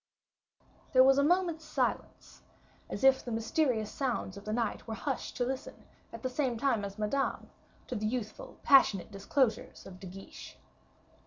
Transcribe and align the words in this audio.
There 0.93 1.03
was 1.03 1.19
a 1.19 1.23
moment's 1.23 1.63
silence, 1.63 2.41
as 2.89 3.03
if 3.03 3.23
the 3.23 3.29
mysterious 3.31 3.91
sounds 3.91 4.35
of 4.35 4.47
night 4.47 4.87
were 4.87 4.95
hushed 4.95 5.37
to 5.37 5.45
listen, 5.45 5.85
at 6.11 6.23
the 6.23 6.27
same 6.27 6.57
time 6.57 6.83
as 6.83 6.97
Madame, 6.97 7.51
to 7.85 7.93
the 7.93 8.07
youthful 8.07 8.57
passionate 8.63 9.11
disclosures 9.11 9.85
of 9.85 9.99
De 9.99 10.07
Guiche. 10.07 10.57